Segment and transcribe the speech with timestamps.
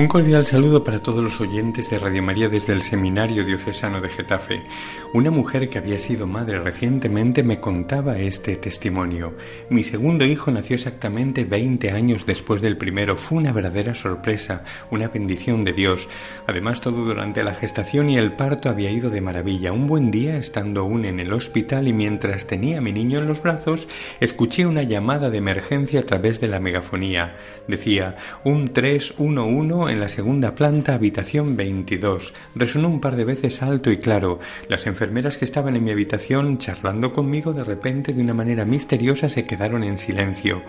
[0.00, 4.08] Un cordial saludo para todos los oyentes de Radio María desde el Seminario Diocesano de
[4.08, 4.64] Getafe.
[5.12, 9.34] Una mujer que había sido madre recientemente me contaba este testimonio.
[9.68, 13.18] Mi segundo hijo nació exactamente 20 años después del primero.
[13.18, 16.08] Fue una verdadera sorpresa, una bendición de Dios.
[16.46, 19.74] Además, todo durante la gestación y el parto había ido de maravilla.
[19.74, 23.28] Un buen día, estando aún en el hospital y mientras tenía a mi niño en
[23.28, 23.86] los brazos,
[24.20, 27.34] escuché una llamada de emergencia a través de la megafonía.
[27.68, 32.32] Decía un 311 en la segunda planta, habitación 22.
[32.54, 34.38] Resonó un par de veces alto y claro.
[34.68, 39.28] Las enfermeras que estaban en mi habitación charlando conmigo de repente de una manera misteriosa
[39.28, 40.62] se quedaron en silencio.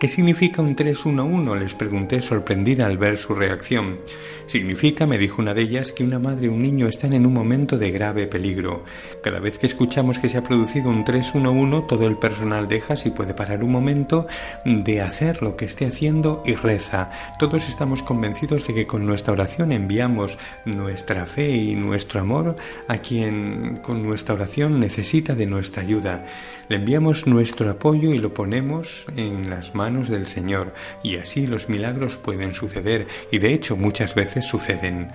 [0.00, 1.58] ¿Qué significa un 311?
[1.58, 3.98] les pregunté sorprendida al ver su reacción.
[4.46, 7.32] Significa, me dijo una de ellas, que una madre y un niño están en un
[7.32, 8.84] momento de grave peligro.
[9.22, 13.10] Cada vez que escuchamos que se ha producido un 311, todo el personal deja, si
[13.10, 14.26] puede parar un momento,
[14.64, 17.10] de hacer lo que esté haciendo y reza.
[17.38, 22.54] Todos estamos convencidos de que con nuestra oración enviamos nuestra fe y nuestro amor
[22.86, 26.24] a quien con nuestra oración necesita de nuestra ayuda.
[26.68, 31.68] Le enviamos nuestro apoyo y lo ponemos en las manos del Señor y así los
[31.68, 35.10] milagros pueden suceder y de hecho muchas veces suceden.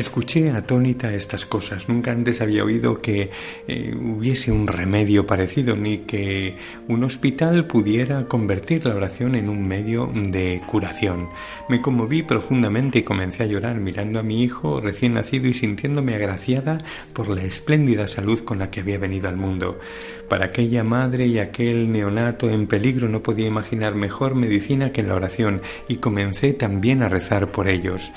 [0.00, 1.90] Escuché atónita estas cosas.
[1.90, 3.28] Nunca antes había oído que
[3.68, 6.56] eh, hubiese un remedio parecido, ni que
[6.88, 11.28] un hospital pudiera convertir la oración en un medio de curación.
[11.68, 16.14] Me conmoví profundamente y comencé a llorar mirando a mi hijo recién nacido y sintiéndome
[16.14, 16.78] agraciada
[17.12, 19.78] por la espléndida salud con la que había venido al mundo.
[20.30, 25.14] Para aquella madre y aquel neonato en peligro no podía imaginar mejor medicina que la
[25.14, 28.10] oración y comencé también a rezar por ellos.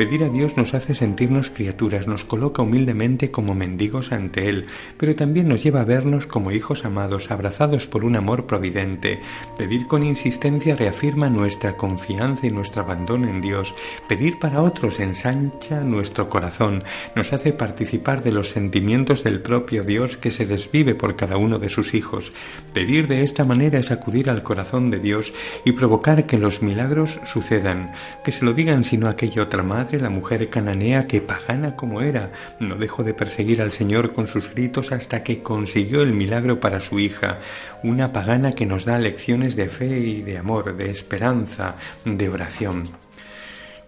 [0.00, 0.94] Pedir a Dios nos hace
[1.30, 6.50] criaturas, nos coloca humildemente como mendigos ante Él, pero también nos lleva a vernos como
[6.50, 9.20] hijos amados, abrazados por un amor providente.
[9.56, 13.74] Pedir con insistencia reafirma nuestra confianza y nuestro abandono en Dios.
[14.08, 16.82] Pedir para otros ensancha nuestro corazón,
[17.14, 21.58] nos hace participar de los sentimientos del propio Dios que se desvive por cada uno
[21.58, 22.32] de sus hijos.
[22.74, 25.32] Pedir de esta manera es acudir al corazón de Dios
[25.64, 27.92] y provocar que los milagros sucedan,
[28.24, 32.32] que se lo digan sino aquella otra madre la mujer cananea que pagana como era,
[32.58, 36.80] no dejó de perseguir al Señor con sus gritos hasta que consiguió el milagro para
[36.80, 37.38] su hija,
[37.82, 42.99] una pagana que nos da lecciones de fe y de amor, de esperanza, de oración.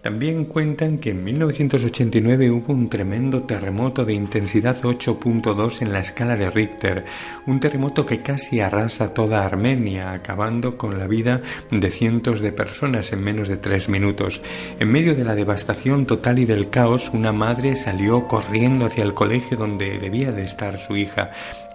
[0.03, 6.35] También cuentan que en 1989 hubo un tremendo terremoto de intensidad 8.2 en la escala
[6.35, 7.05] de Richter,
[7.47, 11.41] un terremoto que casi arrasa toda Armenia, acabando con la vida
[11.71, 14.41] de cientos de personas en menos de tres minutos.
[14.77, 19.13] En medio de la devastación total y del caos, una madre salió corriendo hacia el
[19.13, 21.31] colegio donde debía de estar su hija.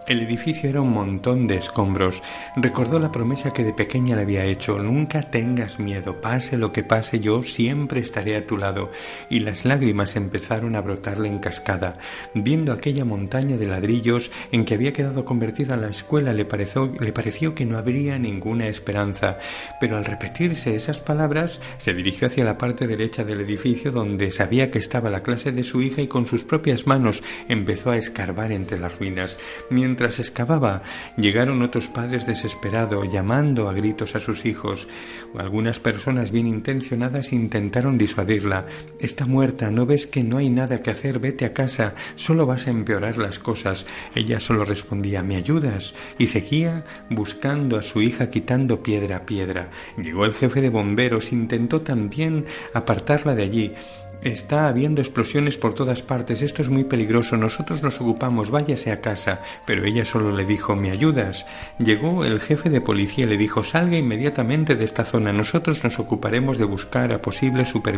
[0.08, 2.22] El edificio era un montón de escombros.
[2.56, 6.82] Recordó la promesa que de pequeña le había hecho, nunca tengas miedo, pase lo que
[6.82, 8.90] pase, yo siempre estaré a tu lado.
[9.30, 11.98] Y las lágrimas empezaron a brotarle en cascada.
[12.34, 17.64] Viendo aquella montaña de ladrillos en que había quedado convertida la escuela, le pareció, que
[17.64, 19.38] no habría ninguna esperanza.
[19.80, 24.70] Pero al repetirse esas palabras, se dirigió hacia la parte derecha del edificio donde sabía
[24.70, 28.52] que estaba la clase de su hija y con sus propias manos empezó a escarbar
[28.52, 29.38] entre las ruinas.
[29.70, 30.82] Mientras excavaba,
[31.16, 34.88] llegaron otros padres desesperados, llamando a gritos a sus hijos.
[35.36, 38.64] Algunas personas bien intencionadas intentaron disuadirla.
[39.00, 41.18] Está muerta, ¿no ves que no hay nada que hacer?
[41.18, 43.84] Vete a casa, solo vas a empeorar las cosas.
[44.14, 45.94] Ella solo respondía, ¿me ayudas?
[46.16, 49.70] Y seguía buscando a su hija quitando piedra a piedra.
[49.98, 53.74] Llegó el jefe de bomberos, intentó también apartarla de allí.
[54.22, 56.42] Está habiendo explosiones por todas partes.
[56.42, 57.36] Esto es muy peligroso.
[57.36, 58.50] Nosotros nos ocupamos.
[58.50, 59.42] Váyase a casa.
[59.64, 61.46] Pero ella solo le dijo ¿Me ayudas?
[61.78, 65.32] Llegó el jefe de policía y le dijo Salga inmediatamente de esta zona.
[65.32, 67.97] Nosotros nos ocuparemos de buscar a posibles supervivientes.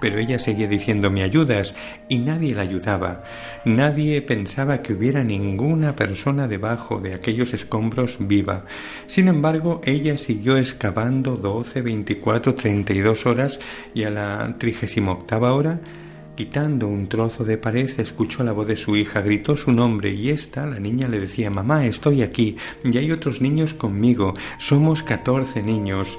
[0.00, 1.74] Pero ella seguía diciendo ¿Me ayudas?
[2.08, 3.22] Y nadie la ayudaba.
[3.64, 8.64] Nadie pensaba que hubiera ninguna persona debajo de aquellos escombros viva.
[9.06, 13.60] Sin embargo, ella siguió excavando doce, veinticuatro, treinta y dos horas
[13.94, 15.80] y a la trigésimo octava hora,
[16.34, 20.30] quitando un trozo de pared, escuchó la voz de su hija, gritó su nombre y
[20.30, 25.62] ésta, la niña, le decía Mamá, estoy aquí, y hay otros niños conmigo, somos catorce
[25.62, 26.18] niños.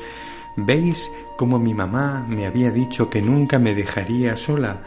[0.55, 4.81] ¿Veis cómo mi mamá me había dicho que nunca me dejaría sola?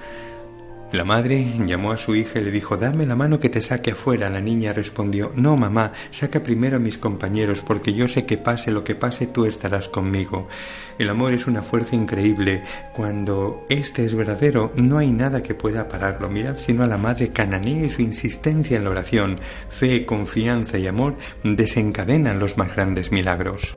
[0.92, 3.90] La madre llamó a su hija y le dijo Dame la mano que te saque
[3.90, 4.30] afuera.
[4.30, 8.70] La niña respondió No, mamá, saca primero a mis compañeros, porque yo sé que pase
[8.70, 10.46] lo que pase, tú estarás conmigo.
[11.00, 12.62] El amor es una fuerza increíble.
[12.94, 16.30] Cuando éste es verdadero, no hay nada que pueda pararlo.
[16.30, 19.40] Mirad sino a la madre cananea y su insistencia en la oración.
[19.68, 23.76] Fe, confianza y amor desencadenan los más grandes milagros.